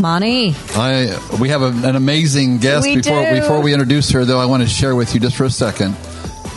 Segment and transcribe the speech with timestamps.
[0.00, 2.86] Monty, I we have a, an amazing guest.
[2.86, 3.40] We before do.
[3.40, 5.96] before we introduce her, though, I want to share with you just for a second.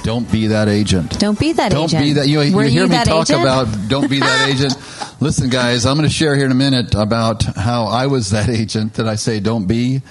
[0.03, 1.19] Don't be that agent.
[1.19, 1.91] don't be that agent.
[1.91, 2.27] Don't be that.
[2.27, 3.41] You, you hear me that talk agent?
[3.41, 4.75] about don't be that agent.
[5.19, 8.49] Listen, guys, I'm going to share here in a minute about how I was that
[8.49, 10.01] agent that I say don't be.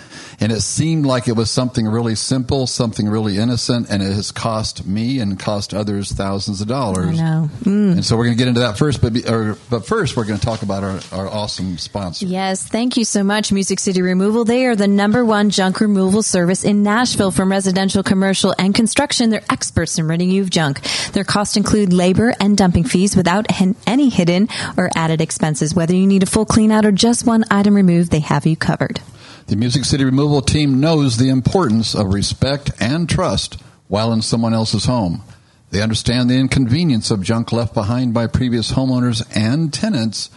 [0.41, 4.33] And it seemed like it was something really simple, something really innocent, and it has
[4.33, 7.21] cost me and cost others thousands of dollars.
[7.21, 7.51] I know.
[7.63, 7.93] Mm.
[7.93, 10.25] And so we're going to get into that first, but be, or, but first we're
[10.25, 12.27] going to talk about our, our awesome sponsor.
[12.27, 14.45] Yes, thank you so much, Music City Removal.
[14.45, 19.31] They are the number one junk removal service in Nashville from residential, commercial, and construction.
[19.31, 20.81] They're experts in ridding you of junk.
[21.13, 25.75] Their costs include labor and dumping fees without hen- any hidden or added expenses.
[25.75, 28.57] Whether you need a full clean out or just one item removed, they have you
[28.57, 29.01] covered.
[29.47, 34.55] The Music City Removal team knows the importance of respect and trust while in someone
[34.55, 35.23] else's home.
[35.71, 40.31] They understand the inconvenience of junk left behind by previous homeowners and tenants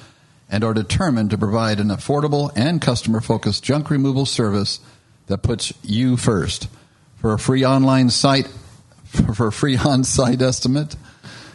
[0.49, 4.81] and are determined to provide an affordable and customer focused junk removal service
[5.27, 6.67] that puts you first.
[7.15, 8.47] For a free online site,
[9.05, 10.97] for a free on site estimate,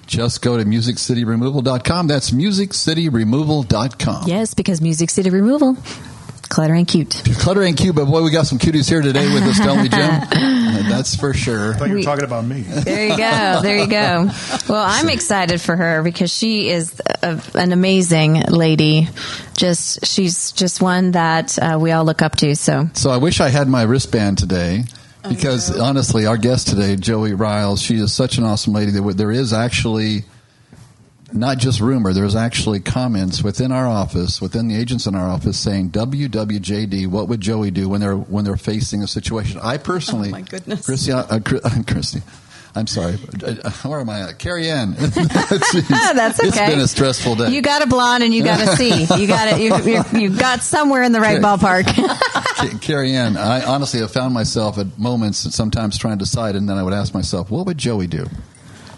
[0.06, 2.06] just go to musiccityremoval.com.
[2.06, 4.26] That's musiccityremoval.com.
[4.26, 5.76] Yes, because Music City Removal,
[6.52, 7.22] clutter and cute.
[7.38, 9.88] Clutter ain't cute, but boy, we got some cuties here today with us, don't we,
[9.88, 10.20] Jim?
[10.88, 11.74] That's for sure.
[11.74, 12.60] I thought you were talking about me.
[12.60, 13.60] There you go.
[13.62, 14.30] There you go.
[14.68, 19.08] Well, I'm excited for her because she is a, an amazing lady.
[19.54, 22.54] Just she's just one that uh, we all look up to.
[22.54, 24.84] So So I wish I had my wristband today
[25.26, 29.30] because honestly, our guest today, Joey Riles, she is such an awesome lady that there
[29.30, 30.24] is actually
[31.34, 35.58] not just rumor, there's actually comments within our office, within the agents in our office
[35.58, 39.60] saying WWJD, what would Joey do when they're when they're facing a situation?
[39.62, 40.84] I personally Oh, my goodness.
[40.86, 42.22] Christy, uh, Chri- Christy
[42.74, 43.18] I'm sorry.
[43.44, 44.38] Uh, Where am I at?
[44.38, 44.92] Carrie Ann.
[44.98, 46.48] That's okay.
[46.48, 47.50] It's been a stressful day.
[47.50, 48.88] you got a blonde and you got a C.
[49.20, 49.60] You got it.
[49.60, 51.84] You, you, you got somewhere in the right ballpark.
[51.84, 56.66] Ca- Carrie Ann, I honestly have found myself at moments sometimes trying to decide, and
[56.66, 58.26] then I would ask myself, what would Joey do?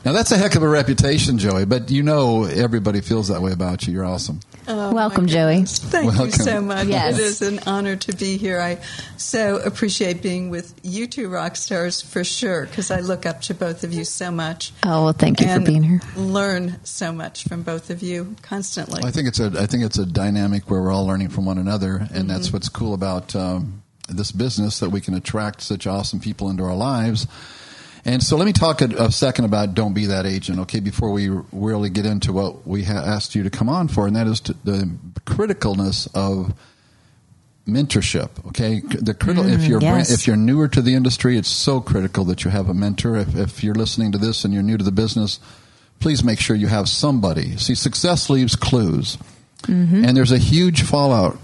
[0.04, 3.52] Now, that's a heck of a reputation, Joey, but you know everybody feels that way
[3.52, 3.94] about you.
[3.94, 4.40] You're awesome.
[4.68, 5.64] Oh, Welcome, Joey.
[5.64, 6.26] Thank Welcome.
[6.26, 6.88] you so much.
[6.88, 7.18] Yes.
[7.18, 8.60] It is an honor to be here.
[8.60, 8.80] I
[9.16, 13.54] so appreciate being with you two rock stars for sure because I look up to
[13.54, 14.72] both of you so much.
[14.84, 16.00] Oh well, thank you and for being here.
[16.16, 19.02] Learn so much from both of you constantly.
[19.04, 21.58] I think it's a I think it's a dynamic where we're all learning from one
[21.58, 26.20] another, and that's what's cool about um, this business that we can attract such awesome
[26.20, 27.26] people into our lives.
[28.06, 30.80] And so, let me talk a, a second about don't be that agent, okay?
[30.80, 34.14] Before we really get into what we ha- asked you to come on for, and
[34.14, 34.90] that is to, the
[35.24, 36.54] criticalness of
[37.66, 38.46] mentorship.
[38.48, 40.10] Okay, the critical if mm, you're yes.
[40.10, 43.16] if you're newer to the industry, it's so critical that you have a mentor.
[43.16, 45.40] If, if you're listening to this and you're new to the business,
[46.00, 47.56] please make sure you have somebody.
[47.56, 49.16] See, success leaves clues,
[49.62, 50.04] mm-hmm.
[50.04, 51.38] and there's a huge fallout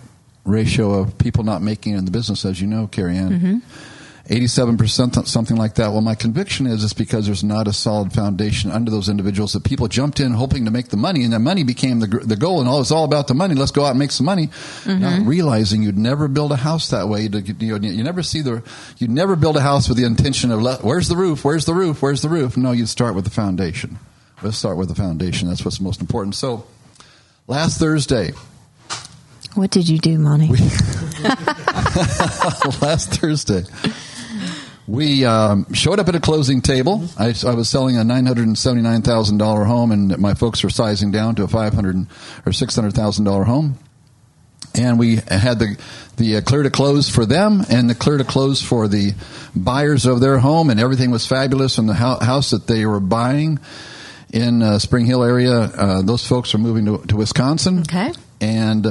[0.44, 3.30] ratio of people not making it in the business, as you know, Carrie Ann.
[3.30, 3.58] Mm-hmm.
[4.30, 5.90] 87% something like that.
[5.90, 9.54] Well my conviction is it's because there's not a solid foundation under those individuals.
[9.54, 12.36] That people jumped in hoping to make the money and the money became the, the
[12.36, 13.56] goal and all it's all about the money.
[13.56, 14.46] Let's go out and make some money.
[14.46, 15.00] Mm-hmm.
[15.00, 17.26] Not realizing you'd never build a house that way.
[17.26, 18.62] To, you, know, you never see the
[18.98, 21.44] you'd never build a house with the intention of where's the roof?
[21.44, 22.00] Where's the roof?
[22.00, 22.56] Where's the roof?
[22.56, 23.98] No you start with the foundation.
[24.42, 25.48] Let's start with the foundation.
[25.48, 26.36] That's what's most important.
[26.36, 26.66] So
[27.48, 28.30] last thursday.
[29.54, 30.46] What did you do, Monty?
[32.80, 33.64] last Thursday.
[34.90, 37.08] We um, showed up at a closing table.
[37.16, 40.34] I, I was selling a nine hundred and seventy nine thousand dollar home, and my
[40.34, 42.06] folks were sizing down to a five hundred
[42.44, 43.78] or six hundred thousand dollar home.
[44.74, 45.78] And we had the
[46.16, 49.12] the uh, clear to close for them, and the clear to close for the
[49.54, 51.78] buyers of their home, and everything was fabulous.
[51.78, 53.60] And the hou- house that they were buying
[54.32, 58.12] in uh, Spring Hill area, uh, those folks are moving to, to Wisconsin Okay.
[58.40, 58.86] and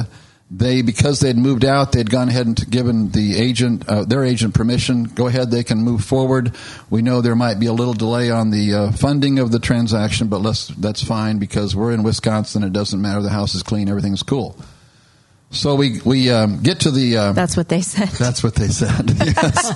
[0.51, 4.54] they because they'd moved out they'd gone ahead and given the agent uh, their agent
[4.56, 6.56] permission go ahead they can move forward.
[6.90, 10.28] We know there might be a little delay on the uh, funding of the transaction
[10.28, 12.63] but let's that's fine because we're in wisconsin.
[12.63, 13.22] It doesn't matter.
[13.22, 13.90] The house is clean.
[13.90, 14.57] Everything's cool.
[15.51, 18.10] So we we um, get to the uh, That's what they said.
[18.10, 19.12] that's what they said.
[19.25, 19.74] Yes.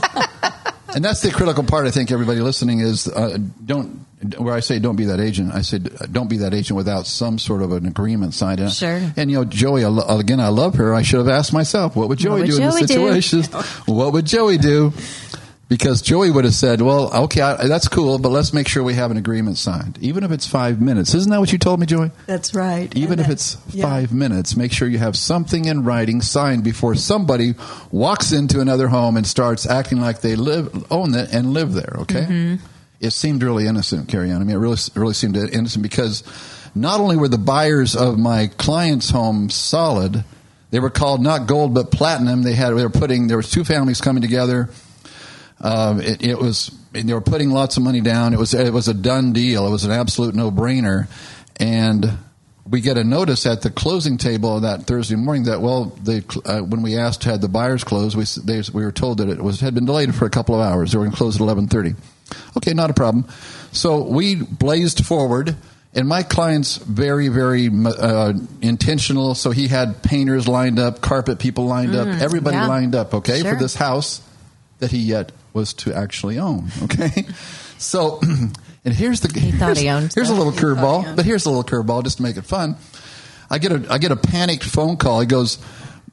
[0.95, 1.85] And that's the critical part.
[1.85, 4.05] I think everybody listening is uh, don't.
[4.37, 7.37] Where I say don't be that agent, I said don't be that agent without some
[7.37, 8.71] sort of an agreement signed.
[8.71, 9.01] Sure.
[9.17, 10.93] And you know, Joey, again, I love her.
[10.93, 12.87] I should have asked myself, what would Joey would do in Joey this do?
[12.87, 13.43] situation?
[13.85, 14.93] what would Joey do?
[15.69, 18.93] Because Joey would have said, "Well, okay, I, that's cool, but let's make sure we
[18.93, 21.85] have an agreement signed, even if it's five minutes." Isn't that what you told me,
[21.85, 22.11] Joey?
[22.27, 22.95] That's right.
[22.95, 23.83] Even And if it's yeah.
[23.83, 27.55] five minutes, make sure you have something in writing signed before somebody
[27.91, 31.95] walks into another home and starts acting like they live, own it, and live there.
[31.99, 32.21] Okay.
[32.21, 32.65] Mm-hmm.
[32.99, 34.41] It seemed really innocent, Carrie Ann.
[34.41, 36.23] I mean, it really, really seemed innocent because
[36.75, 40.23] not only were the buyers of my client's home solid,
[40.71, 42.43] they were called not gold but platinum.
[42.43, 44.69] They had they were putting there was two families coming together.
[45.63, 48.33] Um, it, it was they were putting lots of money down.
[48.33, 49.65] It was it was a done deal.
[49.65, 51.07] It was an absolute no brainer,
[51.57, 52.17] and
[52.69, 56.59] we get a notice at the closing table that Thursday morning that well, they uh,
[56.59, 59.61] when we asked had the buyers close, we they, we were told that it was
[59.61, 60.91] had been delayed for a couple of hours.
[60.91, 61.95] They were going to close at eleven thirty.
[62.57, 63.25] Okay, not a problem.
[63.71, 65.55] So we blazed forward.
[65.95, 68.33] And my client's very, very uh,
[68.63, 69.35] intentional.
[69.35, 72.65] So he had painters lined up, carpet people lined up, everybody yeah.
[72.65, 73.53] lined up, okay, Sure.
[73.53, 74.19] for this house
[74.79, 76.69] that he yet was to actually own.
[76.83, 77.25] Okay,
[77.77, 78.19] so
[78.85, 81.25] and here's the He thought here's, he owned here's a little He he curveball, but
[81.25, 82.75] here's a little curveball just to make it fun.
[83.49, 85.19] I get a I get a panicked phone call.
[85.19, 85.59] He goes.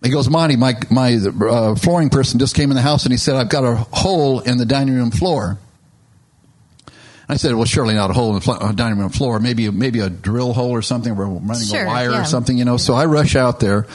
[0.03, 3.19] He goes, Monty, my my uh, flooring person just came in the house and he
[3.19, 5.59] said, I've got a hole in the dining room floor.
[7.29, 9.39] I said, well, surely not a hole in the fl- uh, dining room floor.
[9.41, 11.15] Maybe maybe a drill hole or something.
[11.15, 12.23] We're running Sure, a wire yeah.
[12.23, 12.79] or something, you know.
[12.79, 13.87] So I rush out there,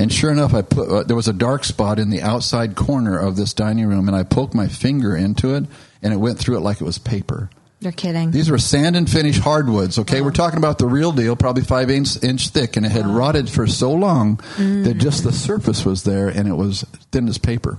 [0.00, 3.18] and sure enough, I put uh, there was a dark spot in the outside corner
[3.18, 5.64] of this dining room, and I poked my finger into it,
[6.02, 7.50] and it went through it like it was paper.
[7.80, 8.30] You're kidding.
[8.30, 9.98] These were sand and finish hardwoods.
[9.98, 13.06] Okay, we're talking about the real deal, probably five inch, inch thick, and it had
[13.06, 16.82] rotted for so long that just the surface was there, and it was
[17.12, 17.78] thin as paper.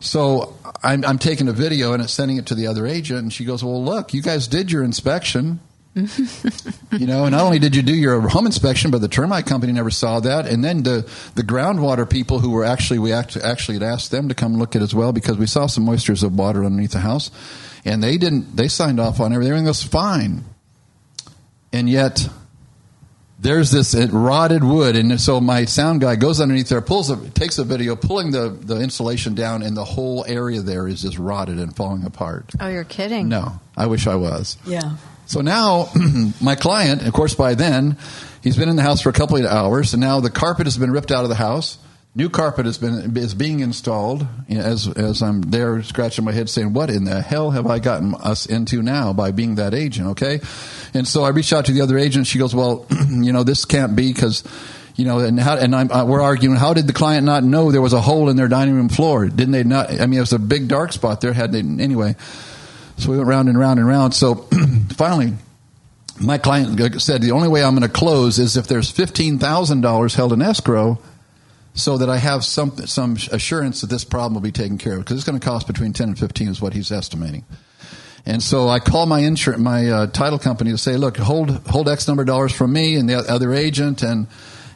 [0.00, 3.32] So I'm, I'm taking a video and it's sending it to the other agent, and
[3.32, 5.60] she goes, "Well, look, you guys did your inspection."
[6.92, 9.72] you know, and not only did you do your home inspection, but the termite company
[9.72, 13.74] never saw that, and then the the groundwater people who were actually we act, actually
[13.74, 16.24] had asked them to come look at it as well because we saw some moistures
[16.24, 17.30] of water underneath the house,
[17.84, 18.56] and they didn't.
[18.56, 19.52] They signed off on everything.
[19.52, 20.42] Everything was fine,
[21.72, 22.28] and yet
[23.38, 27.58] there's this rotted wood, and so my sound guy goes underneath there, pulls a, takes
[27.58, 31.58] a video, pulling the the insulation down, and the whole area there is just rotted
[31.58, 32.50] and falling apart.
[32.58, 33.28] oh, you're kidding.
[33.28, 34.56] No, I wish I was.
[34.66, 34.96] Yeah.
[35.26, 35.88] So now,
[36.40, 37.96] my client, of course, by then,
[38.42, 40.76] he's been in the house for a couple of hours, and now the carpet has
[40.76, 41.78] been ripped out of the house.
[42.16, 44.24] New carpet has been is being installed.
[44.48, 47.66] You know, as as I'm there scratching my head, saying, "What in the hell have
[47.66, 50.40] I gotten us into now by being that agent?" Okay,
[50.92, 52.28] and so I reached out to the other agent.
[52.28, 54.44] She goes, "Well, you know, this can't be because."
[54.96, 56.54] You know, and how, and I'm, uh, we're arguing.
[56.54, 59.26] How did the client not know there was a hole in their dining room floor?
[59.26, 59.90] Didn't they not?
[59.90, 61.32] I mean, it was a big dark spot there.
[61.32, 62.14] Had they anyway?
[62.96, 64.14] So we went round and round and round.
[64.14, 64.34] So
[64.96, 65.34] finally,
[66.20, 69.80] my client said the only way I'm going to close is if there's fifteen thousand
[69.80, 70.98] dollars held in escrow,
[71.74, 75.00] so that I have some some assurance that this problem will be taken care of
[75.00, 77.44] because it's going to cost between ten and fifteen is what he's estimating.
[78.26, 81.88] And so I call my insurance, my uh, title company to say, look, hold hold
[81.88, 84.28] X number of dollars from me and the other agent, and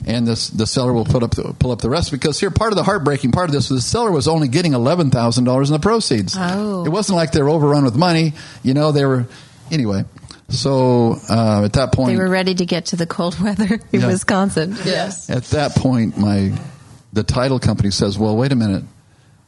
[0.07, 2.73] and this, the seller will put up the, pull up the rest because here part
[2.73, 5.71] of the heartbreaking part of this was the seller was only getting eleven thousand dollars
[5.71, 6.35] in the proceeds.
[6.39, 6.85] Oh.
[6.85, 8.93] It wasn't like they were overrun with money, you know.
[8.93, 9.27] They were
[9.71, 10.05] anyway.
[10.51, 14.01] So uh, at that point, They were ready to get to the cold weather in
[14.01, 14.07] Yeah.
[14.07, 14.77] Wisconsin.
[14.85, 15.29] Yes.
[15.29, 16.53] at that point, my
[17.13, 18.85] the title company says, "Well, wait a minute.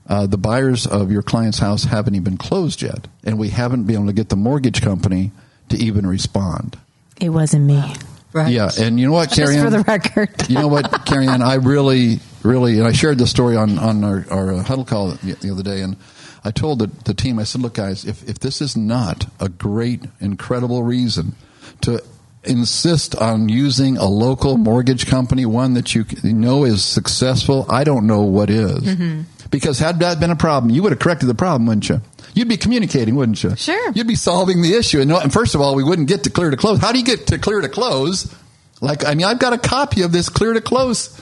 [0.08, 3.94] Uh, the buyers of your client's house haven't even closed yet, and we haven't been
[3.96, 5.30] able to get the mortgage company
[5.68, 6.76] to even respond."
[7.20, 7.94] It wasn't me.
[8.32, 8.52] Right.
[8.52, 10.48] Yeah, and you know what, Just Carrie for the record.
[10.48, 11.42] you know what, Carrie Ann?
[11.42, 15.08] I really, really, and I shared this story on on our, our uh, huddle call
[15.08, 15.96] the, the other day, and
[16.44, 19.48] I told the, the team, I said, "Look, guys, if if this is not a
[19.48, 21.34] great, incredible reason
[21.82, 22.02] to
[22.44, 28.06] insist on using a local mortgage company, one that you know is successful, I don't
[28.06, 31.66] know what is." Because had that been a problem, you would have corrected the problem,
[31.66, 32.00] wouldn't you?
[32.34, 33.56] You'd be communicating, wouldn't you?
[33.56, 33.92] Sure.
[33.92, 35.00] You'd be solving the issue.
[35.00, 36.78] And, and first of all, we wouldn't get to clear to close.
[36.78, 38.32] How do you get to clear to close?
[38.80, 41.20] Like, I mean, I've got a copy of this clear to close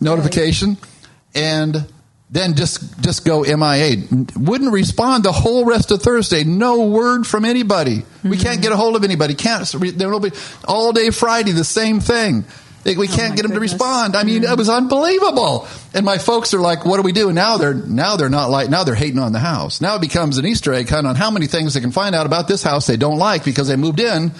[0.00, 0.76] notification,
[1.34, 1.86] and
[2.30, 4.04] then just just go MIA.
[4.36, 6.44] Wouldn't respond the whole rest of Thursday.
[6.44, 8.04] No word from anybody.
[8.22, 8.62] We can't mm-hmm.
[8.62, 9.34] get a hold of anybody.
[9.34, 9.66] Can't.
[9.96, 10.30] There will be
[10.66, 12.44] all day Friday the same thing.
[12.84, 14.16] We oh can't my get them to respond.
[14.16, 14.56] I mean, it mm.
[14.56, 15.68] was unbelievable.
[15.92, 18.50] And my folks are like, "What do we do?" And now they're now they're not
[18.50, 19.80] like now they're hating on the house.
[19.80, 22.26] Now it becomes an Easter egg hunt on how many things they can find out
[22.26, 24.32] about this house they don't like because they moved in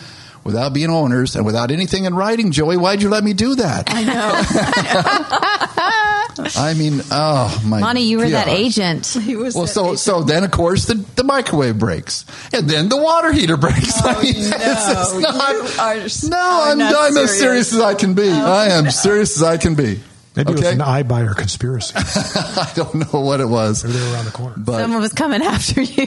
[0.42, 2.50] without being owners and without anything in writing.
[2.50, 3.84] Joey, why'd you let me do that?
[3.88, 6.06] I know.
[6.56, 7.80] I mean, oh my.
[7.80, 9.06] Monty, you were that agent.
[9.20, 9.98] He was Well, so agent.
[10.00, 14.00] so then of course the, the microwave breaks, and then the water heater breaks.
[14.04, 17.38] I mean, it's- it's Oh, no, not- you are no, I'm, not I'm as serious.
[17.40, 18.28] serious as I can be.
[18.28, 18.52] Oh.
[18.52, 20.00] I am serious as I can be.
[20.36, 21.92] Maybe it was okay, an iBuyer conspiracy.
[21.96, 24.54] I don't know what it was, Maybe they were around the corner.
[24.58, 26.06] but Someone was coming after you.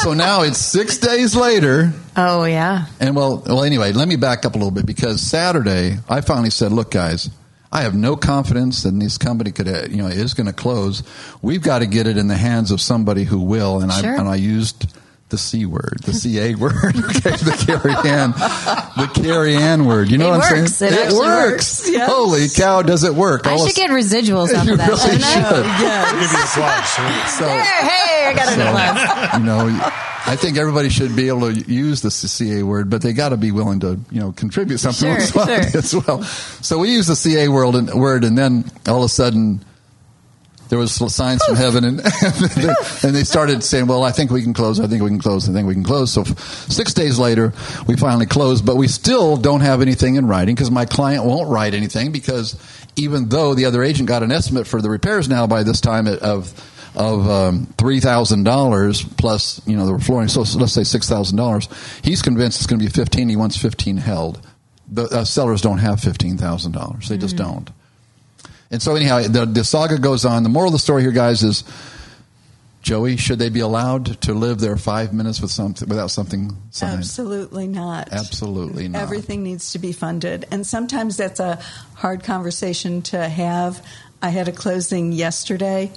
[0.00, 1.92] so now it's six days later.
[2.16, 2.86] oh yeah.
[3.00, 6.50] And well, well, anyway, let me back up a little bit because Saturday I finally
[6.50, 7.28] said, "Look, guys,
[7.76, 11.02] I have no confidence that this company could, uh, you know, is going to close.
[11.42, 14.14] We've got to get it in the hands of somebody who will." And Sure.
[14.14, 14.86] I and I used
[15.28, 20.08] the C word, the C A word, okay, the Carrie Ann, the Carrie Ann word.
[20.10, 20.74] You know It what I'm works.
[20.76, 20.92] saying?
[20.94, 21.90] It actually works.
[21.90, 22.08] Yes.
[22.10, 23.46] Holy cow, does it work?
[23.46, 25.32] I All should of- get residuals off of that, really shouldn't I?
[25.32, 26.20] should.
[26.20, 26.88] Give you applause.
[26.88, 27.38] sir.
[27.38, 29.40] So, There, hey, I got an applause.
[29.40, 29.90] you know,
[30.28, 33.36] I think everybody should be able to use the CA word, but they got to
[33.36, 35.78] be willing to, you know, contribute something Sure, as, well, sure.
[35.78, 36.22] as well.
[36.22, 39.64] So we use the CA word and, word, and then all of a sudden
[40.68, 42.00] there was signs from heaven, and
[43.02, 44.80] and they started saying, "Well, I think we can close.
[44.80, 45.48] I think we can close.
[45.48, 47.52] I think we can close." So six days later,
[47.86, 51.48] we finally closed, but we still don't have anything in writing because my client won't
[51.48, 52.56] write anything because
[52.96, 56.06] even though the other agent got an estimate for the repairs now by this time
[56.06, 56.52] of
[56.96, 61.36] of um, three thousand dollars plus you know the flooring, so, let's say six thousand
[61.36, 61.68] dollars,
[62.02, 63.28] he's convinced it's going to be fifteen.
[63.28, 64.40] He wants fifteen held.
[64.88, 67.70] The uh, sellers don't have fifteen thousand dollars; they just don't.
[68.70, 70.42] And so, anyhow, the, the saga goes on.
[70.42, 71.64] The moral of the story here, guys, is
[72.82, 76.98] Joey, should they be allowed to live there five minutes with something without something signed?
[76.98, 78.12] Absolutely not.
[78.12, 79.02] Absolutely not.
[79.02, 80.46] Everything needs to be funded.
[80.50, 81.60] And sometimes that's a
[81.94, 83.84] hard conversation to have.
[84.22, 85.92] I had a closing yesterday,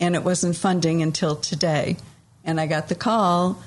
[0.00, 1.96] and it wasn't funding until today.
[2.44, 3.62] And I got the call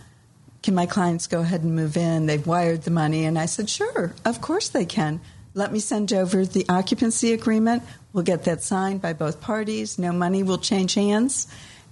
[0.63, 2.27] can my clients go ahead and move in?
[2.27, 3.25] They've wired the money.
[3.25, 5.19] And I said, sure, of course they can.
[5.53, 7.83] Let me send over the occupancy agreement.
[8.13, 9.97] We'll get that signed by both parties.
[9.97, 11.47] No money will change hands,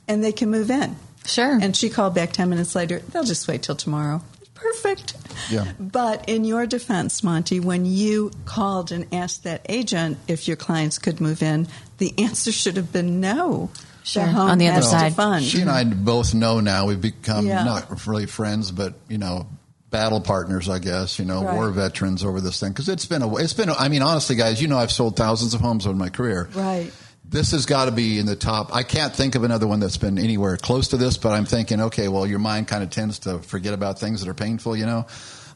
[0.07, 0.95] and they can move in.
[1.25, 1.57] Sure.
[1.61, 2.99] And she called back 10 minutes later.
[2.99, 4.21] They'll just wait till tomorrow.
[4.53, 5.13] Perfect.
[5.49, 5.71] Yeah.
[5.79, 10.97] But in your defense, Monty, when you called and asked that agent if your clients
[10.99, 13.69] could move in, the answer should have been no.
[14.03, 14.25] Sure.
[14.25, 15.13] The On the other has to side.
[15.13, 15.45] fund.
[15.45, 17.63] She and I both know now we've become Yeah.
[17.63, 19.47] not really friends, but you know,
[19.89, 21.19] battle partners, I guess.
[21.19, 21.53] You know, Right.
[21.55, 23.35] war veterans over this thing because it's been a.
[23.37, 23.69] It's been.
[23.69, 26.49] A, I mean, honestly, guys, you know, I've sold thousands of homes over my career.
[26.53, 26.91] Right.
[27.23, 28.75] This has got to be in the top.
[28.75, 31.79] I can't think of another one that's been anywhere close to this, but I'm thinking,
[31.81, 34.87] okay, well, your mind kind of tends to forget about things that are painful, you
[34.87, 35.05] know,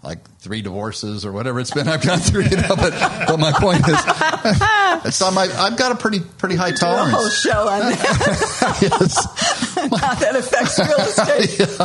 [0.04, 2.76] like three divorces or whatever it's been I've gone through, you know.
[2.76, 2.94] But,
[3.28, 3.98] but my point is,
[5.08, 5.48] it's on my.
[5.58, 7.40] I've got a pretty pretty high tolerance.
[7.42, 7.82] show on
[8.82, 9.63] yes.
[10.00, 11.78] How that affects real estate.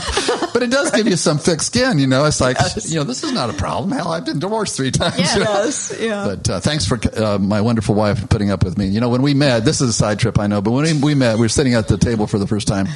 [0.52, 2.24] but it does give you some thick skin, you know.
[2.24, 2.90] It's like, Yes.
[2.90, 3.90] you know, this is not a problem.
[3.92, 5.18] Hell, I've been divorced three times.
[5.18, 5.34] Yeah.
[5.38, 5.64] you know.
[5.64, 6.24] Yes, yeah.
[6.26, 8.86] But uh, thanks for uh, my wonderful wife putting up with me.
[8.86, 11.00] You know, when we met, this is a side trip, I know, but when we,
[11.00, 12.86] we met, we were sitting at the table for the first time,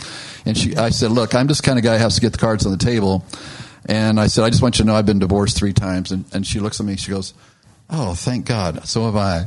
[0.47, 2.39] and she, I said, "Look, I'm just kind of guy who has to get the
[2.39, 3.25] cards on the table."
[3.87, 6.25] And I said, "I just want you to know I've been divorced three times." And,
[6.33, 7.35] and she looks at me, she goes.
[7.95, 8.87] Oh, thank God.
[8.89, 9.41] So have I.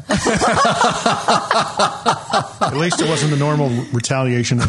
[2.67, 4.59] At least it wasn't the normal retaliation.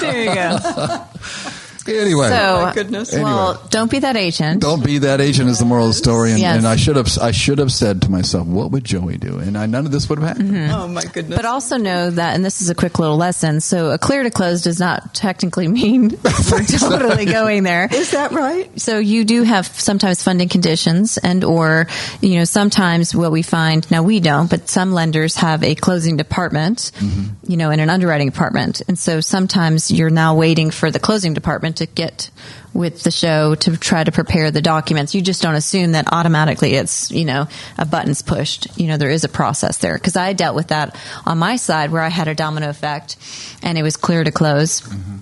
[0.00, 0.58] There you go.
[1.88, 2.28] Anyway.
[2.28, 3.12] So, my goodness.
[3.14, 4.62] well, don't be that agent.
[4.62, 6.30] Don't be that agent is the moral of the story.
[6.32, 6.56] And, Yes.
[6.58, 9.38] and I should have I should have said to myself, what would Joey do?
[9.38, 10.50] And I, none of this would have happened.
[10.50, 10.74] Mm-hmm.
[10.74, 11.36] Oh, my goodness.
[11.36, 13.60] But also know that, and this is a quick little lesson.
[13.60, 16.10] So, a clear to close does not technically mean
[16.50, 17.88] we're totally going there.
[17.92, 18.70] Is that right?
[18.80, 21.86] So you do have sometimes funding conditions and or,
[22.20, 26.16] you know, sometimes what we find, now we don't, but some lenders have a closing
[26.16, 27.50] department, mm-hmm.
[27.50, 28.82] you know, and an underwriting department.
[28.88, 32.30] And so sometimes you're now waiting for the closing department to get
[32.72, 35.14] with the show to try to prepare the documents.
[35.14, 38.78] You just don't assume that automatically it's, you know, a button's pushed.
[38.78, 39.98] You know, there is a process there.
[39.98, 43.16] Cause I dealt with that on my side where I had a domino effect
[43.62, 45.16] and it was clear to close mm-hmm.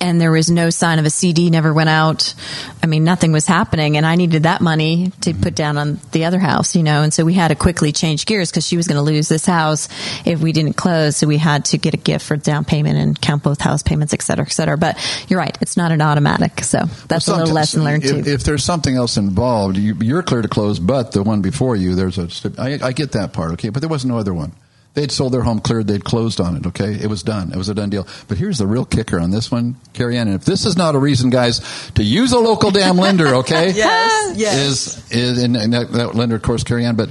[0.00, 2.34] And there was no sign of a CD never went out.
[2.82, 6.24] I mean, nothing was happening and I needed that money to put down on the
[6.24, 8.86] other house, you know, and so we had to quickly change gears because she was
[8.86, 9.88] going to lose this house
[10.24, 11.16] if we didn't close.
[11.16, 14.12] So we had to get a gift for down payment and count both house payments,
[14.12, 14.76] et cetera, et cetera.
[14.76, 14.98] But
[15.28, 15.56] you're right.
[15.60, 16.62] It's not an automatic.
[16.64, 18.30] So that's a little lesson learned if, too.
[18.30, 21.94] If there's something else involved, you, you're clear to close, but the one before you,
[21.94, 22.28] there's a.
[22.58, 24.52] I, I get that part, okay, but there was no other one.
[24.96, 26.90] They'd sold their home cleared, they'd closed on it, okay?
[26.90, 27.52] It was done.
[27.52, 28.08] It was a done deal.
[28.28, 30.26] But here's the real kicker on this one, Carrie Ann.
[30.26, 33.72] And if this is not a reason, guys, to use a local damn lender, okay?
[33.76, 34.56] Yes, yes.
[34.56, 37.10] Is, is and, and that, that lender, of course, Carrie Ann, but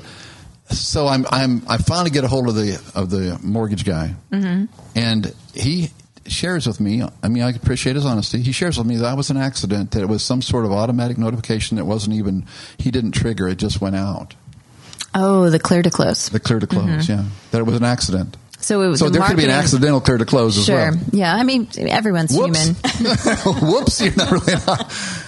[0.68, 4.16] so I'm, I'm, I finally get a hold of the, of the mortgage guy.
[4.32, 4.66] Mm-hmm.
[4.96, 5.92] And he
[6.26, 8.42] shares with me, I mean, I appreciate his honesty.
[8.42, 11.20] He shares with me that was an accident, that it was some sort of automatic
[11.20, 12.48] notification that wasn't even,
[12.80, 14.34] he didn't trigger, it just went out.
[15.16, 16.30] Oh, the clear to close.
[16.30, 17.12] The clear to close, Mm-hmm.
[17.12, 17.26] yeah.
[17.52, 18.38] That it was an accident.
[18.60, 20.76] So it was So the there could be an accidental clear to close as Sure.
[20.92, 20.94] well.
[21.12, 21.36] Yeah.
[21.36, 22.58] I mean, everyone's Whoops.
[22.60, 22.76] human.
[23.62, 24.62] whoops, you're not really.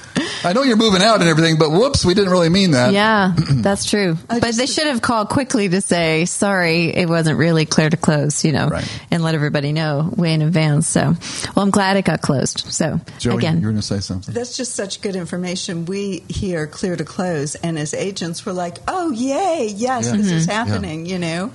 [0.47, 2.93] I know you're moving out and everything, but whoops, we didn't really mean that.
[2.93, 4.17] Yeah, that's true.
[4.29, 7.89] I But just- they should have called quickly to say, sorry, it wasn't really clear
[7.89, 8.87] to close, you know, Right.
[9.11, 10.87] and let everybody know way in advance.
[10.87, 11.15] So,
[11.55, 12.65] well, I'm glad it got closed.
[12.69, 14.33] So, Joey, again, you're going to say something.
[14.33, 15.85] That's just such good information.
[15.85, 19.73] We hear clear to close, and as agents, we're like, "Oh, yay!
[19.75, 20.15] Yes, Yeah.
[20.17, 20.51] this is Mhm.
[20.51, 21.51] happening." You know,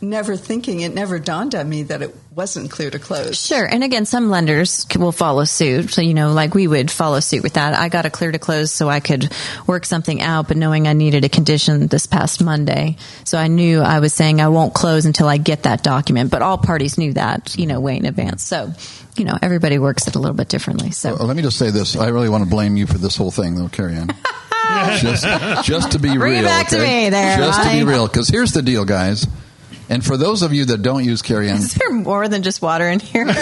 [0.00, 3.40] never thinking it never dawned on me that it wasn't clear to close.
[3.44, 3.64] Sure.
[3.64, 5.90] And again, some lenders will follow suit.
[5.90, 7.74] So, you know, like we would follow suit with that.
[7.74, 9.32] I got a clear to close so I could
[9.66, 12.96] work something out, but knowing I needed a condition this past Monday.
[13.24, 16.42] So I knew I was saying I won't close until I get that document, but
[16.42, 18.42] all parties knew that, you know, way in advance.
[18.42, 18.72] So,
[19.16, 20.90] you know, everybody works it a little bit differently.
[20.90, 21.96] So, Well, let me just say this.
[21.96, 24.08] I really want to blame you for this whole thing, though, Carrie Ann.
[25.00, 25.24] just,
[25.64, 26.44] just to be Bring it real.
[26.44, 28.06] back to me there, Just to be real.
[28.06, 29.26] Because here's the deal, guys.
[29.88, 32.60] And for those of you that don't use Carrie Ann, is there more than just
[32.60, 33.26] water in here?
[33.28, 33.32] A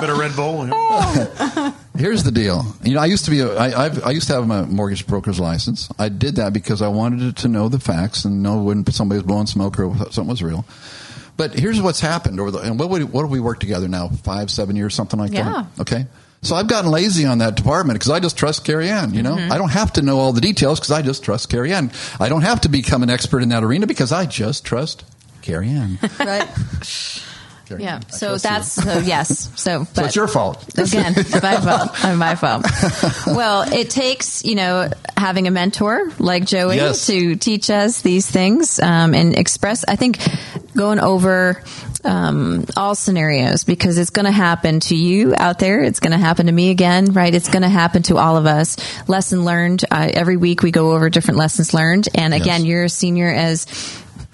[0.00, 0.66] bit of Red Bull.
[0.66, 0.70] yeah.
[0.74, 1.76] Oh.
[1.96, 2.64] Here's the deal.
[2.82, 3.40] You know, I used to be.
[3.40, 5.90] A, I, I've, I used to have my mortgage broker's license.
[5.98, 9.26] I did that because I wanted to know the facts and know when somebody was
[9.26, 10.64] blowing smoke or something was real.
[11.36, 14.08] But here's what's happened over the and what would, what have we work together now?
[14.08, 15.66] Five, seven years, something like Yeah.
[15.76, 15.80] that.
[15.82, 16.06] Okay.
[16.44, 19.14] So I've gotten lazy on that department because I just trust Carrie Ann.
[19.14, 21.72] You know, I don't have to know all the details because I just trust Carrie
[21.72, 21.92] Ann.
[22.18, 25.04] I don't have to become an expert in that arena because I just trust
[25.40, 25.98] Carrie Ann.
[26.18, 26.48] Right?
[27.66, 27.94] Carrie yeah.
[27.96, 28.10] Ann.
[28.10, 29.50] So that's, so yes.
[29.60, 30.66] So, So it's your fault.
[30.76, 32.04] Again, my fault.
[32.04, 32.66] Uh, My fault.
[33.26, 37.06] Well, it takes you know having a mentor like Joey Yes.
[37.06, 39.84] to teach us these things um, and express.
[39.86, 40.18] I think
[40.76, 41.62] going over
[42.04, 45.82] um, all scenarios because it's going to happen to you out there.
[45.82, 47.34] It's going to happen to me again, right?
[47.34, 48.76] It's going to happen to all of us.
[49.08, 49.84] Lesson learned.
[49.90, 52.64] Uh, every week we go over different lessons learned, and again, Yes.
[52.68, 53.66] you're a senior as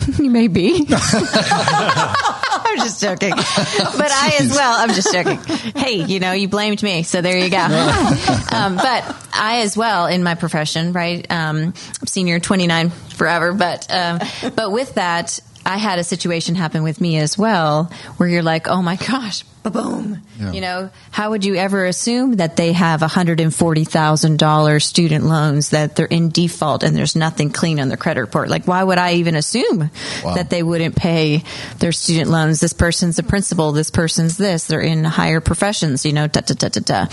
[0.18, 0.86] you may be.
[0.90, 3.30] I'm just joking.
[3.30, 5.38] But I as well, I'm just joking.
[5.74, 7.56] Hey, you know, you blamed me, so there you go.
[8.52, 11.26] um, but I as well in my profession, right?
[11.30, 11.74] Um,
[12.06, 14.20] senior 29 forever, but um,
[14.54, 18.68] but with that, I had a situation happen with me as well where you're like,
[18.68, 20.22] oh my gosh, boom.
[20.38, 20.52] Yeah.
[20.52, 26.06] You know, how would you ever assume that they have $140,000 student loans that they're
[26.06, 28.48] in default and there's nothing clean on their credit report?
[28.48, 29.90] Like, why would I even assume
[30.24, 30.34] Wow.
[30.34, 31.42] that they wouldn't pay
[31.78, 32.60] their student loans?
[32.60, 33.72] This person's a principal.
[33.72, 34.66] This person's this.
[34.66, 37.06] They're in higher professions, you know, da, da, da, da, da.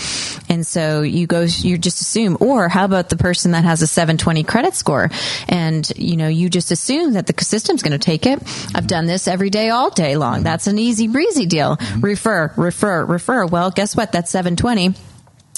[0.48, 2.36] And so you go, you just assume.
[2.40, 5.10] Or how about the person that has a 720 credit score
[5.48, 8.38] and, you know, you just assume that the system's going to take it.
[8.38, 8.86] I've mm-hmm.
[8.86, 10.36] done this every day, all day long.
[10.36, 10.44] Mm-hmm.
[10.44, 11.76] That's an easy breezy deal.
[11.76, 12.00] Mm-hmm.
[12.00, 13.46] Refer, refer, refer.
[13.46, 14.12] Well, guess what?
[14.12, 14.94] That's 720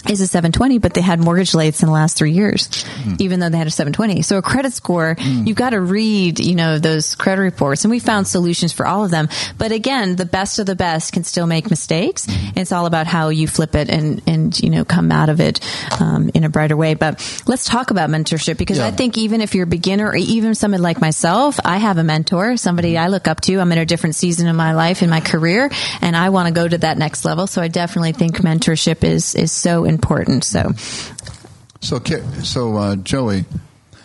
[0.08, 3.14] is a 720, but they had mortgage rates in the last three years, hmm.
[3.18, 4.22] even though they had a 720.
[4.22, 5.46] So a credit score, hmm.
[5.46, 8.30] you've got to read, you know, those credit reports and we found hmm.
[8.30, 9.28] solutions for all of them.
[9.56, 12.26] But again, the best of the best can still make mistakes.
[12.56, 15.61] It's all about how you flip it and, and, you know, come out of it,
[16.00, 16.94] um, in a brighter way.
[16.94, 18.87] But let's talk about mentorship because Yeah.
[18.87, 22.04] I think even if you're a beginner or even someone like myself, I have a
[22.04, 23.58] mentor, somebody I look up to.
[23.58, 26.54] I'm in a different season of my life in my career and I want to
[26.54, 27.46] go to that next level.
[27.46, 30.44] So I definitely think mentorship is, is so important.
[30.44, 30.72] So
[31.81, 32.01] So,
[32.42, 33.44] so uh, Joey,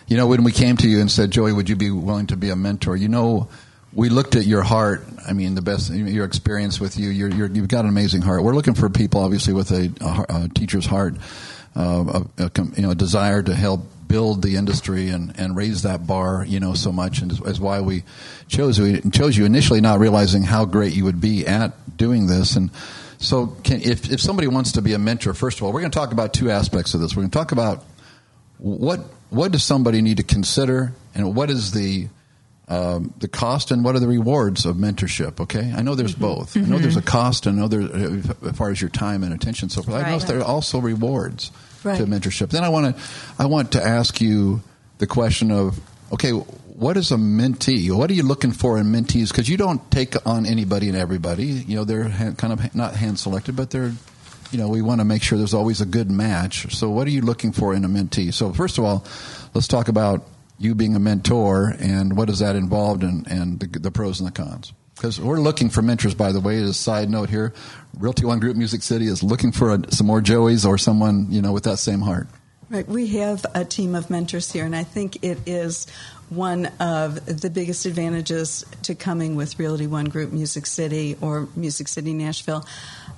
[0.06, 2.36] you know, when we came to you and said, Joey, would you be willing to
[2.36, 2.96] be a mentor?
[2.96, 3.48] You know,
[3.92, 5.04] we looked at your heart.
[5.26, 7.10] I mean, the best, your experience with you.
[7.10, 8.42] You're, you've got an amazing heart.
[8.42, 11.14] We're looking for people, obviously, with a, a, a teacher's heart,
[11.74, 16.06] uh, a, you know, a desire to help build the industry and, and raise that
[16.06, 18.04] bar, you know, so much, and is, why we
[18.46, 19.00] chose you.
[19.10, 22.70] Chose you initially, not realizing how great you would be at doing this, and
[23.18, 25.90] so, can, if if somebody wants to be a mentor, first of all, we're going
[25.92, 27.14] to talk about two aspects of this.
[27.16, 27.84] We're going to talk about
[28.58, 29.00] what
[29.30, 32.08] what does somebody need to consider, and what is the
[32.68, 35.40] um, the cost and what are the rewards of mentorship?
[35.40, 36.56] Okay, I know there's both.
[36.56, 39.22] I know there's a cost, and I know there uh, as far as your time
[39.22, 39.68] and attention.
[39.68, 39.96] So forth.
[39.96, 40.26] I know Right.
[40.26, 41.50] there are also rewards
[41.82, 41.98] Right.
[41.98, 42.48] to mentorship.
[42.50, 43.02] Then I want to
[43.38, 44.62] I want to ask you
[44.98, 45.78] the question of
[46.12, 46.32] okay,
[46.74, 47.90] what is a mentee?
[47.96, 49.28] What are you looking for in mentees?
[49.28, 51.44] Because you don't take on anybody and everybody.
[51.44, 53.92] You know, they're kind of not hand selected, but they're
[54.50, 56.74] you know we want to make sure there's always a good match.
[56.74, 58.34] So what are you looking for in a mentee?
[58.34, 59.04] So first of all,
[59.54, 60.26] let's talk about
[60.58, 64.26] you being a mentor and what is that involved in, and the, the pros and
[64.28, 64.72] the cons.
[64.96, 66.58] Because we're looking for mentors, by the way.
[66.58, 67.52] As a side note here,
[67.98, 71.40] Realty One Group Music City is looking for a, some more Joeys or someone you
[71.40, 72.26] know with that same heart.
[72.70, 72.88] Right.
[72.88, 75.86] We have a team of mentors here, and I think it is
[76.30, 81.88] one of the biggest advantages to coming with Realty One Group Music City or Music
[81.88, 82.66] City Nashville.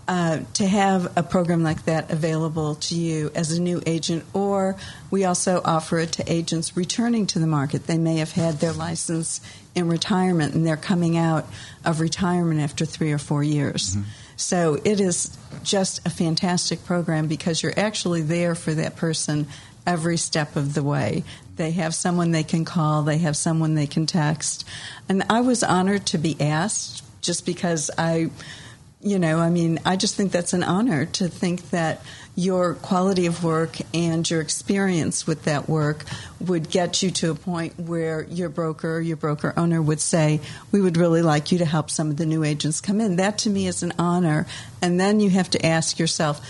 [0.08, 4.76] Uh, to have a program like that available to you as a new agent, or
[5.10, 7.88] we also offer it to agents returning to the market.
[7.88, 9.40] They may have had their license
[9.74, 11.44] in retirement and they're coming out
[11.84, 13.96] of retirement after three or four years.
[13.96, 14.08] Mm-hmm.
[14.36, 19.48] So it is just a fantastic program because you're actually there for that person
[19.86, 21.24] every step of the way.
[21.56, 24.66] They have someone they can call, they have someone they can text.
[25.08, 28.30] And I was honored to be asked just because I
[29.06, 32.02] you know, I mean, I just think that's an honor to think that
[32.34, 36.04] your quality of work and your experience with that work
[36.40, 40.40] would get you to a point where your broker, your broker owner would say,
[40.72, 43.16] We would really like you to help some of the new agents come in.
[43.16, 44.46] That to me is an honor.
[44.82, 46.44] And then you have to ask yourself,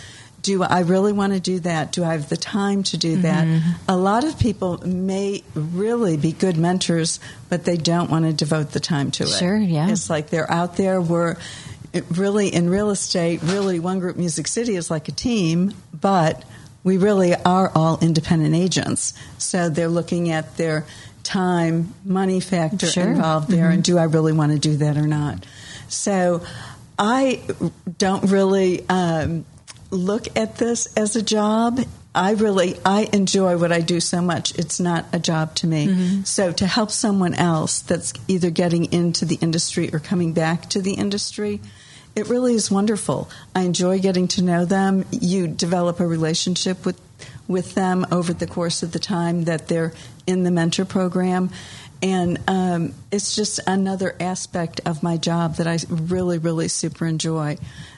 [0.46, 1.90] do I really want to do that?
[1.90, 3.44] Do I have the time to do that?
[3.44, 3.70] Mm-hmm.
[3.88, 8.70] A lot of people may really be good mentors, but they don't want to devote
[8.70, 9.28] the time to it.
[9.28, 9.90] Sure, yeah.
[9.90, 11.36] It's like they're out there where
[11.92, 16.44] it really in real estate, Realty One Group Music City is like a team, but
[16.84, 19.14] we really are all independent agents.
[19.38, 20.86] So they're looking at their
[21.24, 23.02] time, money factor sure.
[23.02, 23.72] involved there, mm-hmm.
[23.72, 25.44] and do I really want to do that or not?
[25.88, 26.44] So
[26.96, 27.42] I
[27.98, 29.44] don't really um,
[29.90, 31.80] look at this as a job.
[32.14, 34.58] I really I enjoy what I do so much.
[34.58, 35.86] It's not a job to me.
[35.86, 36.22] Mm-hmm.
[36.22, 40.80] So to help someone else that's either getting into the industry or coming back to
[40.80, 41.60] the industry,
[42.14, 43.28] it really is wonderful.
[43.54, 45.04] I enjoy getting to know them.
[45.10, 47.00] You develop a relationship with
[47.48, 49.92] with them over the course of the time that they're
[50.26, 51.50] in the mentor program.
[52.02, 57.56] And um, it's just another aspect of my job that I really, really super enjoy.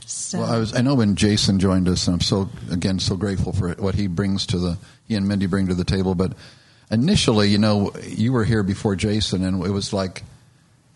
[0.09, 0.39] So.
[0.39, 3.53] Well, I was I know when Jason joined us, and I'm so again so grateful
[3.53, 6.15] for what he brings to the he and Mindy bring to the table.
[6.15, 6.33] But
[6.91, 10.23] initially, you know, you were here before Jason, and it was like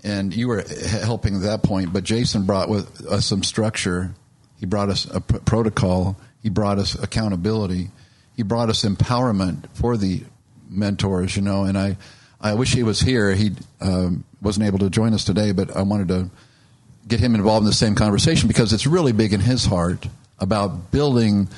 [0.02, 0.64] and you were
[1.02, 1.92] helping at that point.
[1.92, 4.14] But Jason brought with us some structure.
[4.58, 6.16] He brought us a pr- protocol.
[6.42, 7.90] He brought us accountability.
[8.34, 10.22] He brought us empowerment for the
[10.70, 11.36] mentors.
[11.36, 11.98] You know, and I,
[12.40, 13.34] I wish he was here.
[13.34, 16.30] He um, wasn't able to join us today, but I wanted to
[17.06, 20.06] get him involved in the same conversation because it's really big in his heart
[20.38, 21.48] about building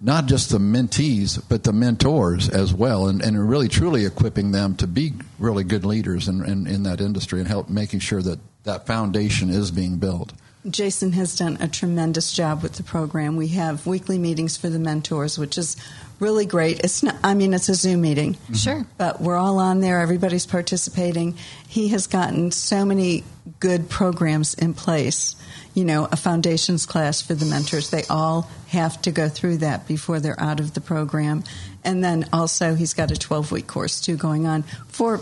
[0.00, 4.74] not just the mentees, but the mentors as well, and, and really truly equipping them
[4.76, 8.38] to be really good leaders in, in, in that industry and help making sure that
[8.64, 10.32] that foundation is being built.
[10.68, 13.36] Jason has done a tremendous job with the program.
[13.36, 15.76] We have weekly meetings for the mentors, which is
[16.18, 16.80] really great.
[16.80, 18.34] It's not, I mean, it's a Zoom meeting.
[18.34, 18.54] Mm-hmm.
[18.54, 18.86] Sure.
[18.98, 21.36] But we're all on there, everybody's participating.
[21.66, 23.24] He has gotten so many
[23.58, 25.34] good programs in place
[25.74, 27.90] you know, a foundations class for the mentors.
[27.90, 31.44] They all have to go through that before they're out of the program.
[31.84, 35.20] And then also, he's got a 12 week course too going on for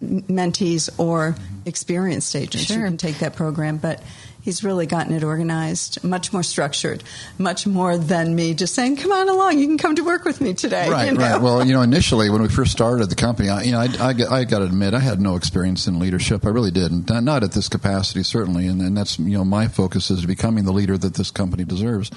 [0.00, 1.34] mentees or
[1.66, 2.78] experienced agents sure.
[2.78, 3.78] who can take that program.
[3.78, 4.02] But
[4.40, 7.02] he's really gotten it organized, much more structured,
[7.38, 10.40] much more than me just saying, "Come on along, you can come to work with
[10.40, 11.20] me today." Right, you know?
[11.20, 11.40] right.
[11.40, 14.38] Well, you know, initially when we first started the company, I, you know, I, I,
[14.40, 16.44] I got to admit, I had no experience in leadership.
[16.44, 18.66] I really didn't, not at this capacity, certainly.
[18.66, 22.10] And, and that's you know, my focus is becoming the leader that this company deserves.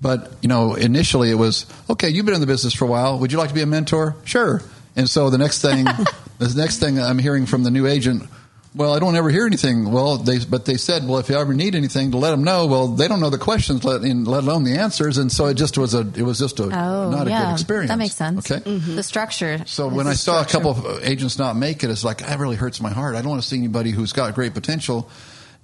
[0.00, 2.08] But you know, initially it was okay.
[2.08, 3.18] You've been in the business for a while.
[3.18, 4.14] Would you like to be a mentor?
[4.24, 4.62] Sure.
[4.94, 5.84] And so the next thing,
[6.38, 8.28] the next thing I'm hearing from the new agent
[8.74, 9.90] well, I don't ever hear anything.
[9.90, 12.66] Well, they but they said, well, if you ever need anything, to let them know.
[12.66, 15.78] Well, they don't know the questions, let, let alone the answers, and so it just
[15.78, 17.42] was a it was just a oh, not yeah.
[17.42, 17.90] a good experience.
[17.90, 18.50] That makes sense.
[18.50, 18.96] Okay, mm-hmm.
[18.96, 19.62] the structure.
[19.66, 22.56] So when I saw a couple of agents not make it, it's like that really
[22.56, 23.16] hurts my heart.
[23.16, 25.10] I don't want to see anybody who's got great potential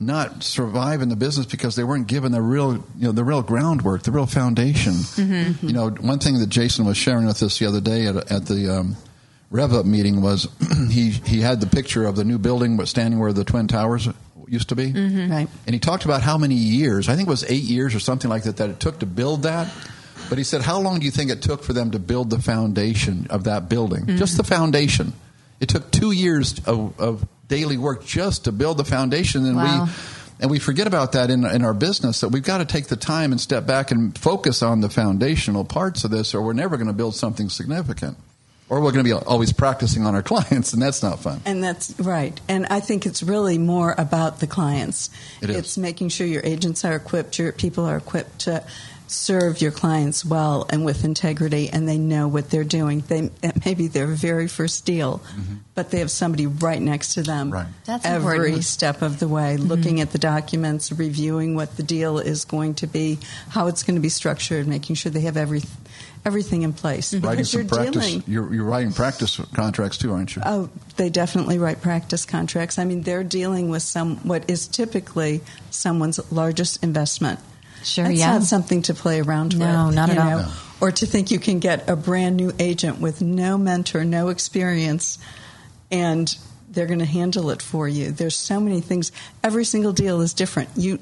[0.00, 3.42] not survive in the business because they weren't given the real, you know, the real
[3.42, 4.92] groundwork, the real foundation.
[4.92, 5.66] Mm-hmm.
[5.66, 8.46] You know, one thing that Jason was sharing with us the other day at, at
[8.46, 8.96] the um,
[9.54, 10.48] Rev Up meeting was
[10.90, 14.08] he he had the picture of the new building but standing where the twin towers
[14.48, 15.30] used to be, mm-hmm.
[15.30, 15.48] right?
[15.66, 18.28] And he talked about how many years, I think it was eight years or something
[18.28, 19.72] like that, that it took to build that.
[20.28, 22.40] But he said, how long do you think it took for them to build the
[22.40, 24.06] foundation of that building?
[24.06, 24.16] Mm-hmm.
[24.16, 25.12] Just the foundation.
[25.60, 29.84] It took two years of, of, daily work just to build the foundation, and wow.
[29.84, 29.92] we
[30.40, 32.96] and we forget about that in, in our business that we've got to take the
[32.96, 36.76] time and step back and focus on the foundational parts of this, or we're never
[36.76, 38.16] going to build something significant
[38.68, 41.40] or we're going to be always practicing on our clients, and that's not fun.
[41.44, 42.38] And that's right.
[42.48, 45.10] And I think it's really more about the clients.
[45.40, 45.56] It is.
[45.56, 48.64] It's making sure your agents are equipped, your people are equipped to
[49.06, 53.00] serve your clients well and with integrity, and they know what they're doing.
[53.00, 53.30] They
[53.64, 55.56] maybe their very first deal, mm-hmm.
[55.74, 57.66] but they have somebody right next to them right.
[57.84, 58.64] That's every important.
[58.64, 59.66] step of the way, mm-hmm.
[59.66, 63.18] looking at the documents, reviewing what the deal is going to be,
[63.50, 65.62] how it's going to be structured, making sure they have every
[66.24, 68.06] everything in place Writing some you're practice.
[68.06, 68.24] dealing.
[68.26, 70.42] You're, you're writing practice contracts too, aren't you?
[70.44, 72.78] Oh, they definitely write practice contracts.
[72.78, 77.40] I mean, they're dealing with some what is typically someone's largest investment.
[77.82, 78.32] Sure, That's yeah.
[78.32, 79.60] not something to play around with.
[79.60, 79.94] No, with.
[79.94, 80.38] not you at all.
[80.40, 80.52] No.
[80.80, 85.18] Or to think you can get a brand new agent with no mentor, no experience,
[85.90, 86.34] and
[86.68, 88.10] they're going to handle it for you.
[88.10, 89.12] There's so many things.
[89.42, 90.70] Every single deal is different.
[90.76, 90.98] You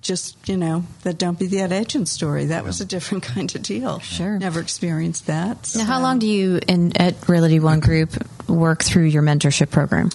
[0.00, 2.46] just, you know, that don't be that agent story.
[2.46, 3.98] That was a different kind of deal.
[4.00, 4.38] Sure.
[4.38, 5.72] Never experienced that.
[5.76, 8.10] Now, how long do you in at Realty One Group
[8.48, 10.10] work through your mentorship program?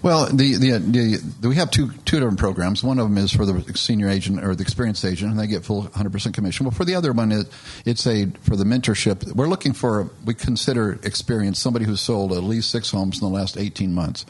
[0.00, 2.84] Well, the, the, the, we have two two different programs.
[2.84, 5.64] One of them is for the senior agent or the experienced agent, and they get
[5.64, 6.66] full 100% commission.
[6.66, 7.48] Well, for the other one, it,
[7.84, 9.32] it's a for the mentorship.
[9.34, 13.34] We're looking for we consider experience somebody who's sold at least six homes in the
[13.34, 14.24] last 18 months.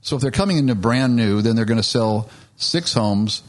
[0.00, 3.42] So if they're coming into brand new, then they're going to sell six homes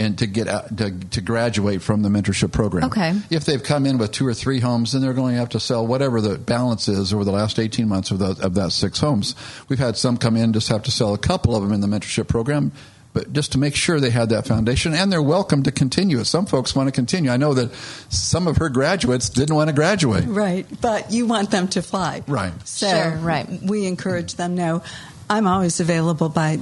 [0.00, 2.84] and to get out, to, to graduate from the mentorship program.
[2.84, 3.12] Okay.
[3.28, 5.60] If they've come in with two or three homes, then they're going to have to
[5.60, 8.98] sell whatever the balance is over the last 18 months of, the, of that six
[8.98, 9.34] homes.
[9.68, 11.86] We've had some come in just have to sell a couple of them in the
[11.86, 12.72] mentorship program,
[13.12, 16.24] but just to make sure they had that foundation, and they're welcome to continue it.
[16.24, 17.30] Some folks want to continue.
[17.30, 17.74] I know that
[18.08, 20.24] some of her graduates didn't want to graduate.
[20.26, 22.22] Right, but you want them to fly.
[22.26, 22.52] Right.
[22.66, 23.46] So Sure, right.
[23.62, 24.54] we encourage them.
[24.54, 24.82] No,
[25.28, 26.58] I'm always available by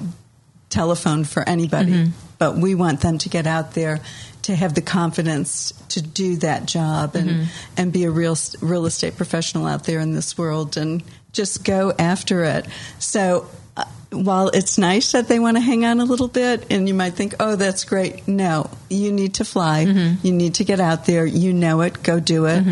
[0.70, 2.27] telephone for anybody, Mm-hmm.
[2.38, 4.00] But we want them to get out there
[4.42, 7.44] to have the confidence to do that job and Mm-hmm.
[7.76, 11.92] and be a real real estate professional out there in this world and just go
[11.98, 12.66] after it.
[12.98, 13.46] So.
[13.76, 16.94] Uh, while it's nice that they want to hang on a little bit, and you
[16.94, 19.84] might think, "Oh, that's great," no, you need to fly.
[19.84, 20.26] Mm-hmm.
[20.26, 21.26] You need to get out there.
[21.26, 22.02] You know it.
[22.02, 22.64] Go do it.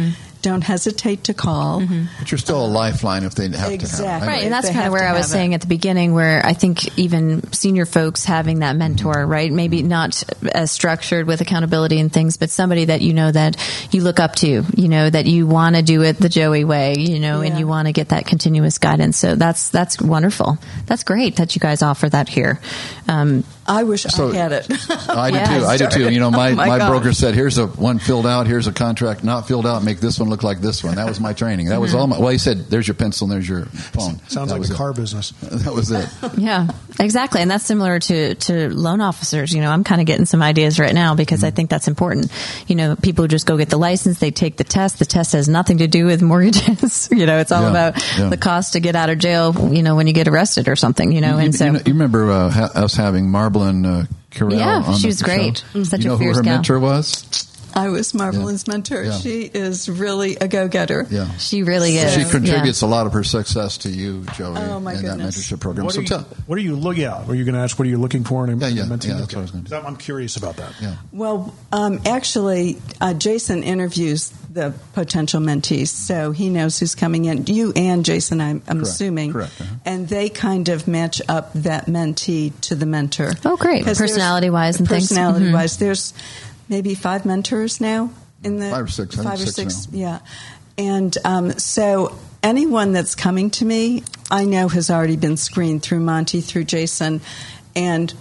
[0.42, 1.80] Don't hesitate to call.
[2.18, 3.74] But you're still a lifeline if they have to have it.
[3.74, 4.28] Exactly.
[4.28, 5.56] Right, and that's kind of where I was saying it.
[5.56, 9.52] at the beginning, where I think even senior folks having that mentor, right?
[9.52, 10.22] Maybe not
[10.54, 13.56] as structured with accountability and things, but somebody that you know that
[13.90, 16.96] you look up to, you know, that you want to do it the Joey way,
[16.98, 19.16] you know, and you want to get that continuous guidance.
[19.16, 20.58] So that's that's wonderful.
[20.86, 22.60] That's great that you guys offer that here.
[23.08, 24.66] Um, I wish So- I had it.
[25.08, 25.58] I do Yeah.
[25.58, 25.64] too.
[25.66, 26.10] I do too.
[26.10, 28.46] You know, my, Oh my my, broker said, "Here's a one filled out.
[28.46, 29.82] Here's a contract not filled out.
[29.84, 31.68] Make this one look like this one." That was my training.
[31.68, 32.18] That was all my.
[32.18, 33.26] Well, he said, "There's your pencil.
[33.26, 34.78] and There's your phone." Sounds That like was the it.
[34.78, 35.32] car business.
[35.66, 36.08] That was it.
[36.38, 36.68] Yeah,
[37.00, 37.40] exactly.
[37.42, 39.52] And that's similar to, to loan officers.
[39.52, 42.30] You know, I'm kind of getting some ideas right now because I think that's important.
[42.68, 44.98] You know, people just go get the license, they take the test.
[44.98, 47.08] The test has nothing to do with mortgages.
[47.10, 48.28] you know, it's all Yeah, about yeah.
[48.28, 51.10] the cost to get out of jail, you know, when you get arrested or something,
[51.12, 51.64] you know, you, and so.
[51.66, 55.22] you, know- you remember uh, ha- us having Marblin uh, Carell Yeah, on she was
[55.22, 55.64] great.
[55.72, 55.82] show?
[55.84, 56.02] Such a fierce guy.
[56.02, 56.54] Do you a know fierce who her gal.
[56.56, 57.45] mentor was?
[57.76, 59.02] I was Marvelin's mentor.
[59.04, 59.18] Yeah.
[59.18, 61.06] She is really a go getter.
[61.10, 61.30] Yeah.
[61.36, 62.14] she really is.
[62.14, 62.88] She contributes Yeah.
[62.88, 65.36] a lot of her success to you, Joey, Oh, my in goodness.
[65.36, 65.84] that mentorship program.
[65.84, 67.26] What so are, you, tell, what are you looking at?
[67.26, 68.76] Were you going to ask what are you looking for in a, Yeah, in a
[68.76, 69.08] yeah, mentee?
[69.08, 69.36] yeah, that's Okay.
[69.36, 69.74] what I was gonna do.
[69.76, 70.72] I'm I'm curious about that.
[70.80, 70.96] yeah.
[71.12, 77.44] Well, um, actually, uh, Jason interviews the potential mentees, so he knows who's coming in.
[77.46, 79.32] You and Jason, I'm, I'm Correct, assuming.
[79.32, 79.74] correct, uh-huh.
[79.84, 83.32] And they kind of match up that mentee to the mentor.
[83.44, 83.84] Oh, great!
[83.84, 85.08] Personality-wise and things.
[85.08, 86.14] Personality wise, there's
[86.68, 88.10] maybe five mentors now
[88.42, 90.20] in the Five or six, Five or six six, yeah.
[90.78, 96.00] And um, so anyone that's coming to me, I know has already been screened through
[96.00, 97.20] Monty, through Jason,
[97.74, 98.12] and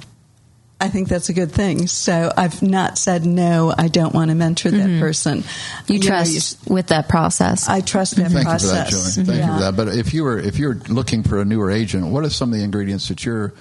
[0.79, 1.87] I think that's a good thing.
[1.87, 3.73] So I've not said no.
[3.77, 5.39] I don't want to mentor that person.
[5.39, 5.93] Mm-hmm.
[5.93, 7.69] You know, trust with that process.
[7.69, 8.91] I trust that Thank process.
[8.91, 9.37] you for that, Joey.
[9.37, 9.75] Thank you for that.
[9.77, 12.57] But if you were if you're looking for a newer agent, what are some of
[12.57, 13.53] the ingredients that you're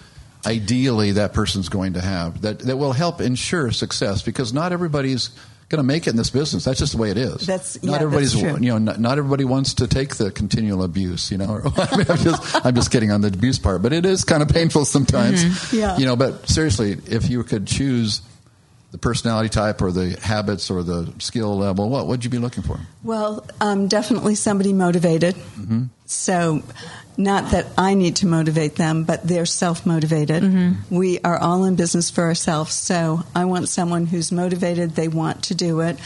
[0.46, 4.22] ideally that person's going to have that that will help ensure success?
[4.22, 5.30] Because not everybody's
[5.68, 6.64] going to make it in this business.
[6.64, 7.46] That's just the way it is.
[7.46, 10.82] That's- not yeah, everybody's that's you know not, not everybody wants to take the continual
[10.82, 11.30] abuse.
[11.30, 14.06] You know, I mean, I'm just I'm just kidding on the abuse part, but it
[14.06, 15.44] is kind of painful sometimes.
[15.44, 15.76] Mm-hmm.
[15.76, 15.96] Yeah.
[15.98, 18.22] You know, but seriously, if you could choose.
[18.94, 21.90] The personality type, or the habits, or the skill level.
[21.90, 22.78] What would you be looking for?
[23.02, 25.34] Well, um, definitely somebody motivated.
[25.34, 25.86] Mm-hmm.
[26.06, 26.62] So,
[27.16, 30.44] not that I need to motivate them, but they're self motivated.
[30.44, 30.94] Mm-hmm.
[30.94, 32.72] We are all in business for ourselves.
[32.74, 35.98] So, I want someone who's motivated, they want to do it.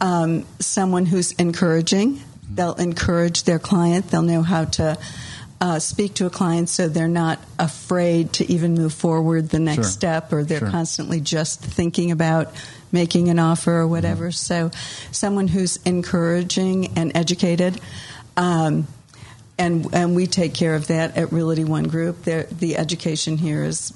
[0.00, 2.14] Um, someone who's encouraging.
[2.14, 2.54] Mm-hmm.
[2.54, 4.96] They'll encourage their client, they'll know how to.
[5.62, 9.76] Uh, speak to a client so they're not afraid to even move forward the next
[9.76, 9.84] Sure.
[9.84, 10.68] step or they're Sure.
[10.70, 12.52] constantly just thinking about
[12.90, 14.30] making an offer or whatever.
[14.30, 14.32] Mm-hmm.
[14.32, 14.70] So,
[15.12, 17.80] someone who's encouraging and educated.
[18.36, 18.88] Um,
[19.56, 22.24] and, and we take care of that at Realty One Group.
[22.24, 23.92] There, the education here is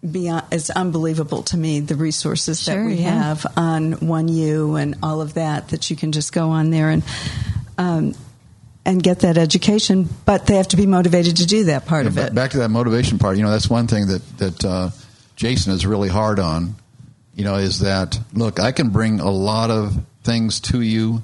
[0.00, 3.10] beyond, it's unbelievable to me, the resources Sure, that we yeah.
[3.22, 6.88] have on One U and all of that, that you can just go on there
[6.88, 7.02] and,
[7.76, 8.14] um,
[8.84, 12.10] and get that education, but they have to be motivated to do that part Yeah,
[12.10, 12.34] of it.
[12.34, 13.36] Back to that motivation part.
[13.36, 14.90] You know, that's one thing that that uh,
[15.36, 16.74] Jason is really hard on.
[17.34, 18.60] You know, is that look?
[18.60, 21.22] I can bring a lot of things to you,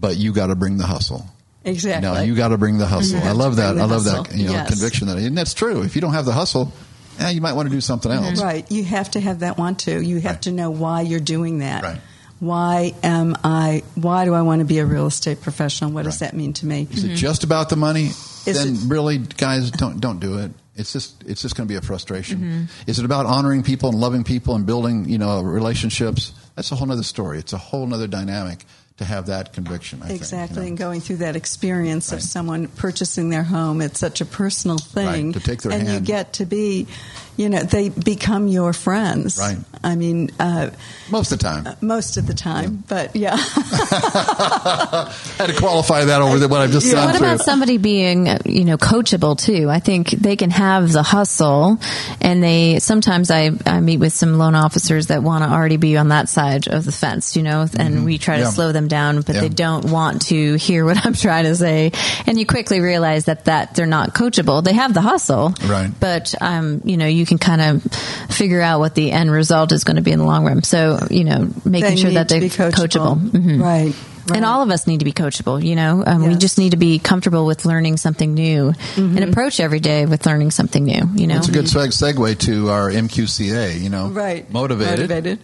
[0.00, 1.26] but you got to bring the hustle.
[1.64, 2.08] Exactly.
[2.08, 3.20] No, you got to bring the hustle.
[3.22, 3.78] I love that.
[3.78, 4.16] I love that.
[4.26, 4.36] hustle.
[4.36, 4.68] You know, Yes.
[4.70, 5.82] conviction that, and that's true.
[5.82, 6.72] If you don't have the hustle,
[7.20, 8.42] eh, you might want to do something else.
[8.42, 8.68] Right.
[8.70, 10.00] You have to have that want to.
[10.02, 10.42] You have Right.
[10.42, 11.82] to know why you're doing that.
[11.84, 12.00] Right.
[12.42, 13.84] Why am I?
[13.94, 15.92] Why do I want to be a real estate professional?
[15.92, 16.88] What does that mean to me?
[16.90, 18.06] Is it just about the money?
[18.06, 20.50] Is then it- really, guys, don't don't do it.
[20.74, 22.38] It's just it's just going to be a frustration.
[22.40, 22.90] Mm-hmm.
[22.90, 26.32] Is it about honoring people and loving people and building you know relationships?
[26.56, 27.38] That's a whole other story.
[27.38, 28.64] It's a whole other dynamic
[28.96, 30.00] to have that conviction.
[30.02, 30.68] I think, you Exactly, know.
[30.68, 32.18] and going through that experience Right.
[32.20, 35.26] of someone purchasing their home, it's such a personal thing.
[35.26, 36.86] Right, to take their and you get to be,
[37.36, 39.38] you know, they become your friends.
[39.38, 39.56] Right.
[39.84, 40.70] I mean, uh,
[41.10, 43.34] Most of the time, most of the time, but yeah.
[43.36, 46.94] I had to qualify that over the, what I've just Yeah.
[46.94, 47.26] gone What through.
[47.26, 49.68] about somebody being, uh, you know, coachable too?
[49.70, 51.78] I think they can have the hustle,
[52.20, 55.96] and they sometimes I, I meet with some loan officers that want to already be
[55.96, 58.46] on that side of the fence, you know, and we try to Mm-hmm.
[58.48, 58.50] Yeah.
[58.54, 59.42] slow them down, but Yeah.
[59.42, 61.92] they don't want to hear what I'm trying to say,
[62.26, 64.62] and you quickly realize that that they're not coachable.
[64.64, 65.90] They have the hustle, Right.
[66.00, 67.82] But um, you know, you can kind of
[68.30, 70.62] figure out what the end result is going to be in the long run.
[70.62, 73.18] So you know, making They sure that they're be coachable.
[73.30, 73.60] Mhm.
[73.62, 73.94] Right.
[74.32, 76.04] And all of us need to be coachable, you know.
[76.06, 80.06] Um, We just need to be comfortable with learning something new and approach every day
[80.06, 81.38] with learning something new, you know.
[81.38, 83.80] It's a good seg- segue to our MQCA.
[83.82, 84.48] You know, Right.
[84.52, 85.38] motivated, Motivated.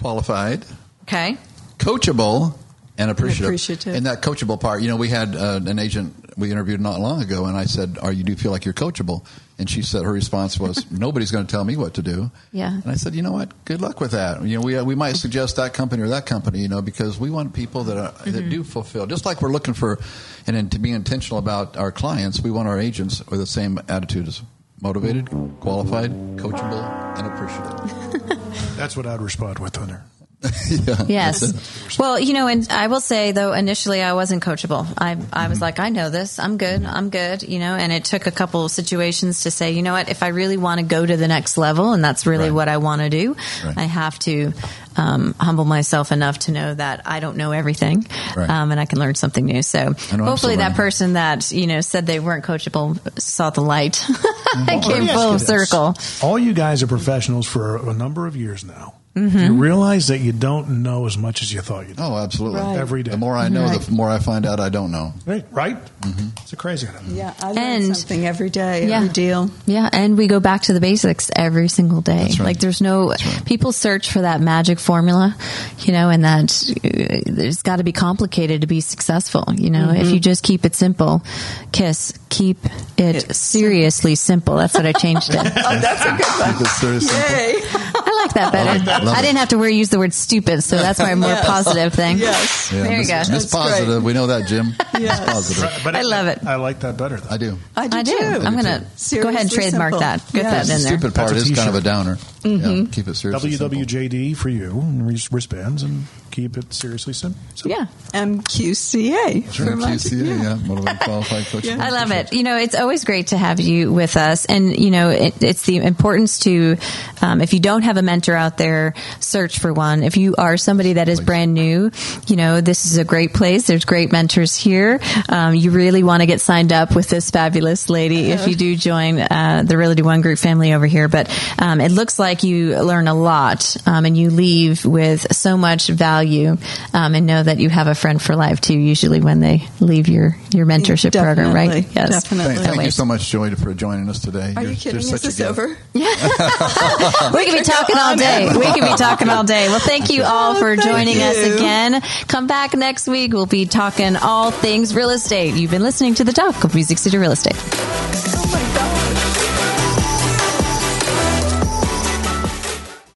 [0.00, 0.64] qualified,
[1.02, 1.36] Okay.
[1.78, 2.54] coachable
[2.96, 3.46] and appreciative.
[3.46, 3.94] appreciative.
[3.94, 7.20] In that coachable part, you know, we had uh, an agent we interviewed not long
[7.20, 9.24] ago, and I said, "Are you do you feel like you're coachable?"
[9.58, 12.72] And she said her response was, "Nobody's going to tell me what to do." Yeah.
[12.72, 13.64] And I said, "You know what?
[13.64, 14.42] Good luck with that.
[14.42, 17.18] You know, we uh, we might suggest that company or that company, you know, because
[17.18, 18.30] we want people that are, Mm-hmm.
[18.32, 19.06] that do fulfill.
[19.06, 19.98] Just like we're looking for,
[20.46, 23.78] and then to be intentional about our clients, we want our agents with the same
[23.88, 24.40] attitude as
[24.80, 25.28] motivated,
[25.60, 26.82] qualified, coachable,
[27.18, 28.76] and appreciative.
[28.76, 30.04] That's what I'd respond with on there.
[30.70, 31.02] yeah.
[31.08, 31.98] Yes.
[31.98, 34.86] Well, you know, and I will say though, initially I wasn't coachable.
[34.96, 36.38] I I was like, I know this.
[36.38, 36.84] I'm good.
[36.84, 37.42] I'm good.
[37.42, 40.22] You know, and it took a couple of situations to say, you know what, if
[40.22, 42.54] I really want to go to the next level, and that's really Right.
[42.54, 43.76] what I want to do, Right.
[43.78, 44.52] I have to
[44.96, 48.48] um, humble myself enough to know that I don't know everything, Right.
[48.48, 49.62] um, and I can learn something new.
[49.62, 53.50] So know I'm still hopefully that person that you know said they weren't coachable saw
[53.50, 54.04] the light.
[54.54, 55.46] I came full you this.
[55.48, 55.96] circle.
[56.22, 58.94] All you guys are professionals for a number of years now.
[59.14, 59.38] Mm-hmm.
[59.38, 62.00] You realize that you don't know as much as you thought you did.
[62.00, 62.60] Oh, absolutely.
[62.60, 62.76] Right.
[62.78, 63.10] Every day.
[63.10, 63.80] The more I know, Right.
[63.80, 65.12] the more I find out I don't know.
[65.26, 65.44] Right?
[65.50, 65.76] Right?
[66.02, 66.28] Mm-hmm.
[66.42, 67.16] It's a crazy one.
[67.16, 68.98] Yeah, I learn And- something every day, Yeah.
[68.98, 69.50] every deal.
[69.66, 72.16] Yeah, and we go back to the basics every single day.
[72.18, 72.46] That's right.
[72.46, 73.42] Like there's no right.
[73.44, 75.34] people search for that magic formula,
[75.80, 79.44] you know, and that uh, it's got to be complicated to be successful.
[79.52, 81.24] You know, if you just keep it simple,
[81.72, 82.64] kiss, keep
[82.96, 84.56] it It's seriously simple.
[84.58, 85.38] That's what I changed it.
[85.68, 86.52] Oh, that's a good one.
[86.52, 87.30] Keep it serious.
[87.30, 87.97] Yay!
[88.18, 88.84] I like that better.
[88.84, 89.02] that.
[89.06, 91.46] I didn't have to wear use the word stupid, so that's my more Yes.
[91.46, 92.18] positive thing.
[92.18, 92.72] Yes.
[92.72, 93.22] Yeah, There you go.
[93.30, 93.86] Miss Positive.
[93.88, 94.02] great.
[94.02, 94.74] We know that, Jim.
[94.98, 95.20] Yes.
[95.20, 95.20] Miss
[95.60, 95.80] Positive.
[95.84, 96.40] But I love it.
[96.46, 97.16] I like that better.
[97.18, 97.28] Though.
[97.30, 97.58] I do.
[97.76, 98.18] I do, I do.
[98.18, 98.24] too.
[98.44, 100.00] I'm gonna go ahead and trademark simple.
[100.00, 100.32] that.
[100.32, 100.66] Get Yes.
[100.68, 100.98] that in The there.
[100.98, 101.84] stupid part is kind of a t-shirt.
[101.84, 102.18] downer.
[102.42, 102.84] Mm-hmm.
[102.84, 103.78] Yeah, keep it seriously simple.
[103.78, 107.40] WWJD for you, and wristbands, and keep it seriously simple.
[107.64, 107.86] Yeah.
[108.14, 109.44] MQCA.
[109.54, 110.54] for my- MQCA, yeah.
[110.66, 111.64] Motivated Qualified Coach.
[111.64, 111.84] Yeah.
[111.84, 112.32] I love it.
[112.32, 114.44] You know, it's always great to have you with us.
[114.44, 116.76] And, you know, it, it's the importance to,
[117.22, 120.02] um, if you don't have a mentor out there, search for one.
[120.02, 121.90] If you are somebody that is brand new,
[122.26, 123.66] you know, this is a great place.
[123.66, 125.00] There's great mentors here.
[125.28, 128.76] Um, you really want to get signed up with this fabulous lady if you do
[128.76, 131.08] join uh, the Realty One Group family over here.
[131.08, 135.56] But um, it looks like you learn a lot um, and you leave with so
[135.56, 136.56] much value
[136.94, 140.08] um, and know that you have a friend for life too, usually when they leave
[140.08, 141.86] your, your mentorship program, right?
[141.94, 142.22] Yes.
[142.22, 142.54] definitely.
[142.56, 144.54] Thank, thank you so much, Joy, for joining us today.
[144.56, 145.00] Are You're- you kidding?
[145.00, 145.50] Is this gift.
[145.50, 145.76] over?
[145.94, 148.48] We could be talking all day.
[148.48, 149.68] We could be talking all day.
[149.68, 152.00] Well, thank you all for Thank joining us again.
[152.26, 153.32] Come back next week.
[153.32, 155.54] We'll be talking all things real estate.
[155.54, 157.56] You've been listening to the talk of Music City Real Estate.